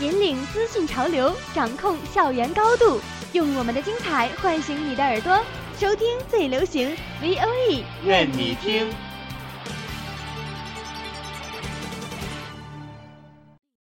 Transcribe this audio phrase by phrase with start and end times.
[0.00, 3.00] 引领资讯潮流掌控校园高度
[3.32, 5.40] 用我们的精彩唤醒你的耳朵
[5.78, 8.90] 收听最流行 voe 愿你听。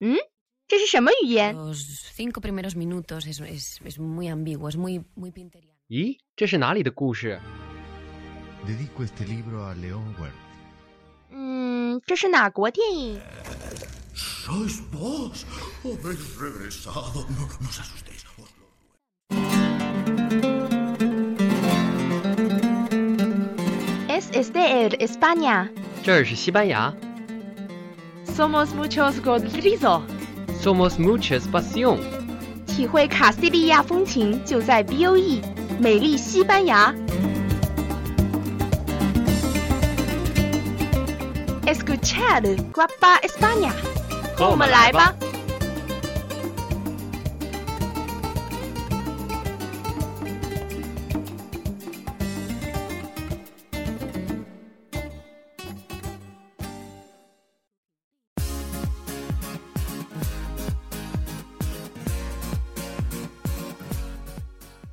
[0.02, 0.18] 嗯？
[0.68, 1.56] 这是什么语言？
[5.88, 7.40] 咦这是哪里的故事？
[11.30, 13.22] 嗯这是哪国电影？
[14.41, 15.45] ¿Sois vos?
[15.85, 17.27] Habéis regresado.
[17.29, 18.25] No, no os asustéis.
[18.39, 18.65] Os lo
[24.09, 25.69] Es este el España.
[26.03, 26.95] 这儿是西班牙
[28.37, 30.03] Somos muchos Rodrigo。
[30.63, 31.99] ，Somos muchas pasión。
[32.67, 35.43] 体会卡西利亚风情，就在 B O E，
[35.79, 36.95] 美丽西班牙。
[41.67, 43.73] Escuchar guapa España，
[44.50, 45.14] 我们来吧。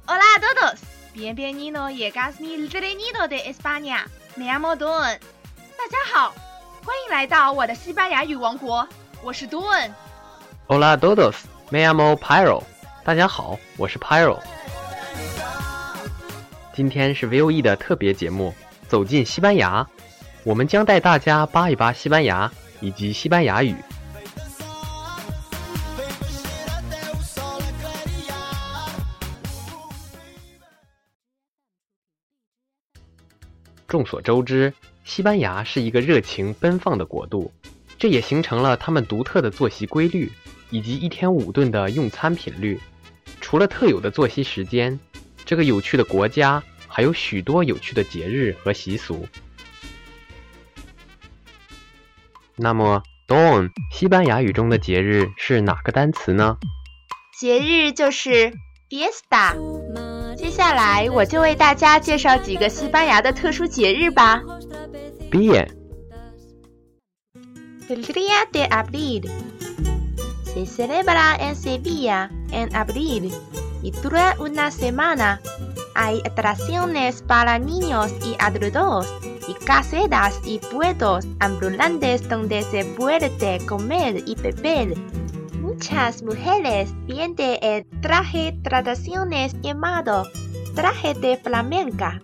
[0.07, 0.81] Hola todos,
[1.15, 4.07] bienvenido llegas mi reino de España.
[4.37, 4.89] Me llamo Don。
[5.01, 6.35] 大家好，
[6.85, 8.87] 欢迎来到我的西班牙语王国，
[9.23, 9.91] 我是 Don。
[10.69, 11.35] Hola todos,
[11.71, 12.63] me llamo Pyro。
[13.05, 14.39] 大家好，我是 Pyro。
[16.73, 18.55] 今天是 VOE 的特别节目
[18.89, 19.83] 《走进西班牙》，
[20.45, 23.75] 我们将带大家扒一扒西班牙以及西班牙语。
[33.89, 37.51] 众所周知，西班牙是一个热情奔放的国度，
[37.99, 40.31] 这也形成了他们独特的作息规律
[40.71, 42.81] 以及一天五顿的用餐频率。
[43.41, 44.99] 除了特有的作息时间，
[45.45, 49.27] 这个有趣的国家还有许多有趣的节日和习俗。
[52.57, 56.57] 那么，Dawn，西班牙语中的节日是哪个单词呢？
[57.39, 58.53] 节日就是
[58.91, 59.55] fiesta。
[60.37, 64.43] 接下来我就为大家介绍几个西班牙的特殊节日吧。
[65.31, 65.69] Bien，
[67.89, 69.31] El Día de Abril
[70.45, 73.33] se celebra en Sevilla en abril
[73.83, 75.41] y dura una semana.
[75.95, 79.07] Hay atracciones para niños y adultos
[79.49, 83.31] y casetas y puestos ambulantes donde se puede
[83.65, 84.95] comer y beber.
[85.59, 90.25] Muchas mujeres venden el traje tradiciones llamado
[90.75, 92.21] traje de flamenca.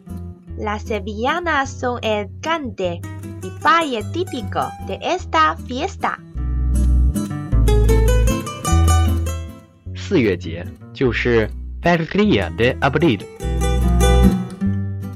[0.56, 3.00] Las sevillanas son el cante
[3.42, 6.16] y baile típico de esta fiesta.
[9.96, 11.50] 四月节就是
[11.82, 13.20] Alegria de Abril。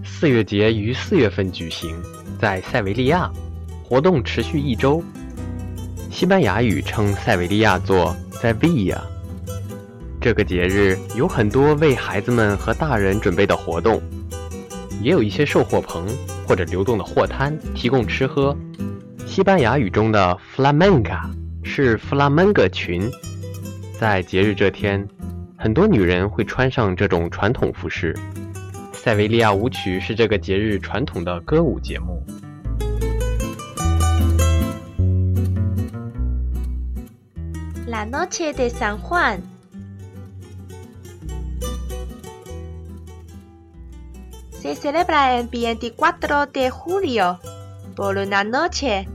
[0.04, 1.94] 四月节于四月份举行，
[2.40, 3.30] 在塞维利亚，
[3.84, 5.00] 活动持续一周。
[6.10, 8.98] 西班牙语称塞维利亚做 Sevilla。
[10.20, 14.02] 这个节日有很多为孩子们和大人准备的活动，
[15.00, 16.06] 也有一些售货棚
[16.46, 18.56] 或者流动的货摊提供吃喝。
[19.26, 21.20] 西班牙语中的 flamenca
[21.62, 23.10] 是 flamenca 群。
[23.98, 25.06] 在节日这天，
[25.56, 28.16] 很多女人会穿上这种传统服饰。
[28.92, 32.22] 塞维利亚舞曲是这个节日传统的歌舞节目。
[37.86, 39.38] La noche de San Juan.
[44.68, 47.40] se celebra el 24 de julio
[47.96, 49.08] por una noche.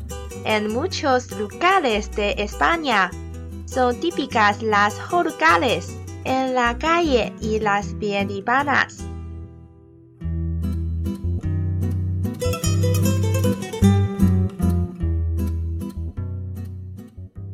[0.46, 3.12] En muchos lugares de España
[3.66, 9.06] son típicas las jorgales en la calle y las bienlibanas.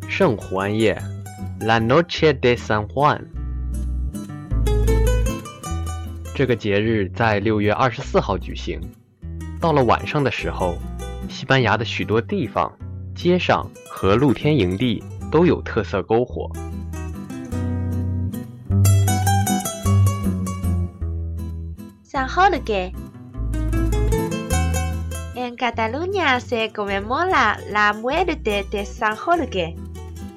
[0.07, 0.37] San
[1.59, 3.38] la noche de San Juan.
[6.39, 8.79] 这个节日在六月二十四号举行。
[9.59, 10.77] 到了晚上的时候，
[11.27, 12.71] 西班牙的许多地方、
[13.13, 16.49] 街上和露天营地都有特色篝火。
[22.09, 22.93] San Jorge.
[25.35, 29.75] En Cataluña se conmemora la muerte de San Jorge,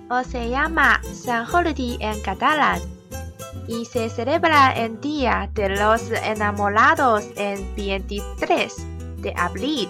[0.08, 2.80] o se llama San Jorge en catalán,
[3.67, 8.73] y se celebra el Día de los Enamorados el 23
[9.17, 9.89] de abril.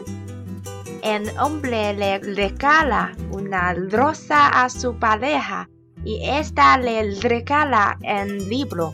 [1.03, 5.69] El hombre le regala una rosa a su pareja
[6.03, 8.93] y ésta le regala el libro.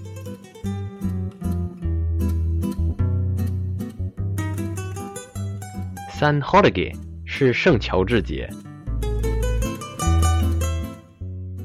[6.23, 6.95] 三 Jorge
[7.25, 8.49] 是圣乔治节，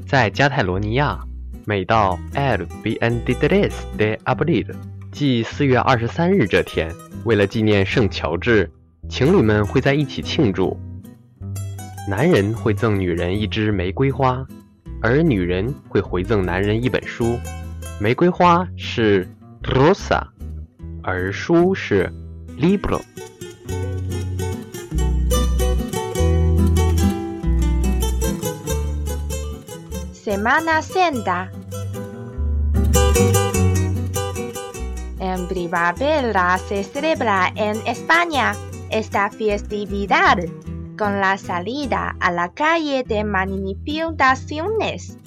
[0.05, 1.20] 在加泰罗尼亚，
[1.65, 4.68] 每到 El Veintitrés de Abril，
[5.12, 6.92] 即四月二十三日这天，
[7.24, 8.69] 为了纪念圣乔治，
[9.07, 10.77] 情侣们会在一起庆祝。
[12.10, 14.45] 男人会赠女人一支玫瑰花，
[15.01, 17.39] 而女人会回赠男人一本书。
[18.00, 19.25] 玫瑰花是
[19.62, 20.21] rosa，
[21.01, 22.12] 而书是
[22.60, 23.01] libro。
[30.24, 31.52] Semana Santa.
[35.20, 38.56] En primavera se celebra en España
[38.90, 40.38] esta festividad
[40.98, 45.18] con la salida a la calle de manifestaciones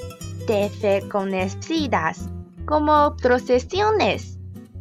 [0.47, 2.31] de fe conocidas
[2.65, 4.39] como procesiones.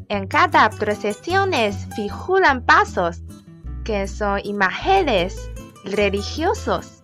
[0.08, 1.52] En cada procesión
[1.94, 3.22] figuran pasos
[3.84, 5.52] que son imágenes
[5.84, 6.95] religiosos.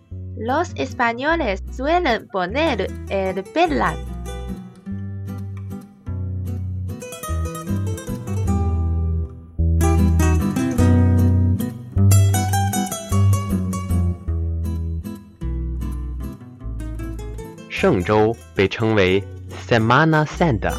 [0.44, 3.94] Los españoles suelen poner el vela.
[17.70, 19.24] 圣周被称为
[19.70, 20.74] Semana Santa。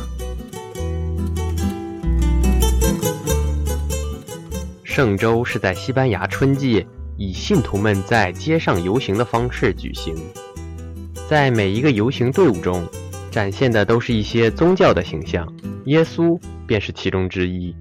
[4.82, 6.84] 圣周是在西班牙春季
[7.16, 10.14] 以信徒们在街上游行的方式举行。
[11.28, 12.86] 在每一个游行队伍中，
[13.30, 15.46] 展现的都是一些宗教的形象，
[15.86, 17.74] 耶稣便是其中之一。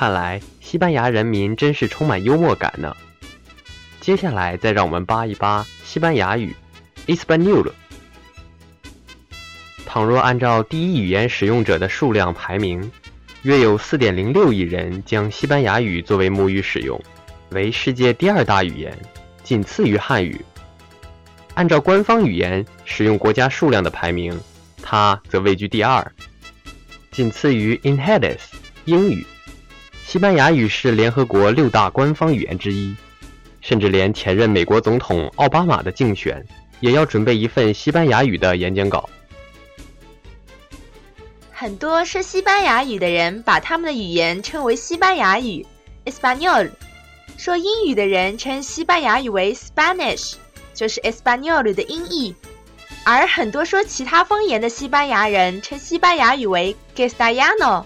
[0.00, 2.96] 看来西班牙人民真是充满幽默感呢。
[4.00, 6.56] 接下来再让我们扒一扒西班牙语
[7.06, 7.70] （Español）。
[9.84, 12.90] 倘若按照第一语言使用者的数量排名，
[13.42, 16.98] 约有4.06亿人将西班牙语作为母语使用，
[17.50, 18.98] 为世界第二大语言，
[19.42, 20.42] 仅次于汉语。
[21.52, 24.40] 按照官方语言使用国家数量的排名，
[24.82, 26.10] 它则位居第二，
[27.10, 28.38] 仅次于 Inhedes
[28.86, 29.26] 英语。
[30.10, 32.96] 西班牙语是联合国六大官方语言之一，
[33.60, 36.44] 甚至连前任美国总统奥巴马的竞选
[36.80, 39.08] 也要准备一份西班牙语的演讲稿。
[41.52, 45.64] 很多说西班牙语的人把他们的语言称为西班牙语
[46.04, 46.72] （Español），
[47.38, 50.34] 说英语的人称西班牙语为 Spanish，
[50.74, 52.34] 就是 Español 的音译。
[53.04, 57.84] 而很多说其他方言的西班牙人称西班牙语为 Castellano。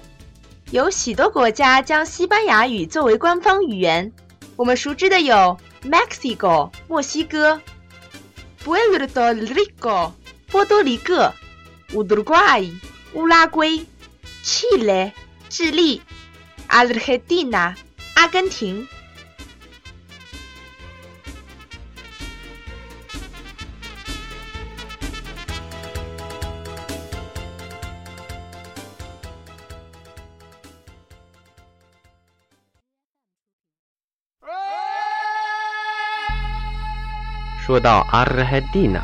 [0.70, 4.12] 有许多国家将西班牙语作为官方语言，
[4.56, 7.60] 我们熟知的有 Mexico 墨西哥、
[8.64, 10.12] Puerto Rico
[10.48, 11.32] 波多黎各、
[11.92, 12.72] Uruguay
[13.12, 13.86] 乌拉圭、
[14.42, 15.12] Chile
[15.48, 16.02] 智利、
[16.68, 17.76] Argentina
[18.14, 18.88] 阿根廷。
[37.64, 39.00] 说到 Argentina，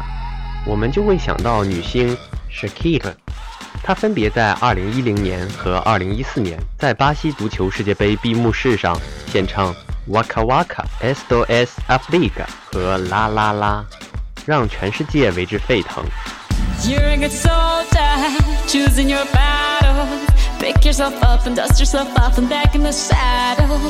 [0.66, 2.14] 我们就会想到女星
[2.52, 3.14] Shakira，
[3.82, 8.94] 她分别在2010年和2014年在巴西足球世界杯闭幕式上
[9.32, 9.74] 献唱
[10.10, 13.86] Waka Waka Esto es Africa 和啦啦啦，
[14.44, 16.04] 让全世界为之沸腾。
[16.84, 20.06] You're a good soldier, choosing your battle.
[20.58, 23.80] Pick yourself up and dust yourself off and back in the saddle.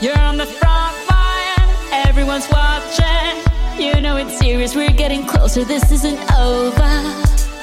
[0.00, 3.51] You're on the front line, everyone's watching.
[3.78, 6.92] You know it's serious, we're getting closer, this isn't over.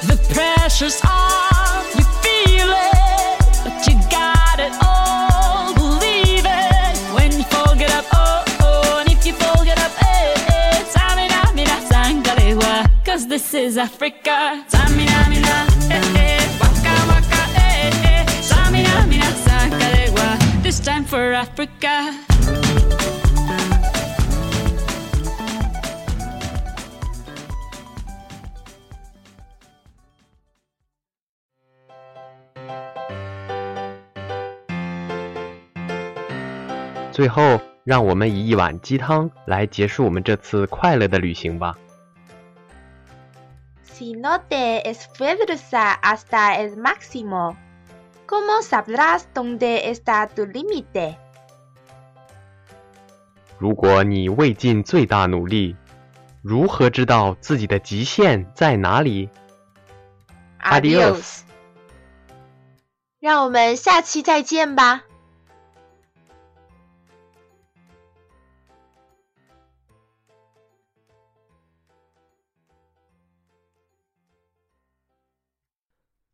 [0.08, 6.96] The pressure's on, you feel it, but you got it all, believe it.
[7.14, 10.84] When you fall, get up, oh, oh, and if you fall, get up, eh, eh.
[10.94, 14.64] Samina, mina, sangalewa, cause this is Africa.
[14.68, 18.26] Samina, mina, eh, eh, waka, waka, eh, eh.
[18.42, 22.29] Samina, mina, sangalewa, this time for Africa.
[37.20, 41.76] 最后，让我们以一碗鸡汤来结束我们这次快乐的旅行吧。
[43.84, 47.56] Si no te esfuerzas hasta el máximo,
[48.26, 51.16] ¿cómo sabrás dónde está tu límite?
[53.58, 55.76] 如果你未尽最大努力，
[56.40, 59.28] 如何知道自己的极限在哪里
[60.62, 61.40] ？Adios
[63.20, 65.02] 让我们下期再见吧。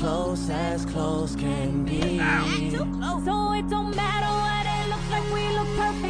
[0.00, 2.00] Close as close can be.
[2.70, 3.22] too close.
[3.26, 6.09] So it don't matter what it looks like, we look perfect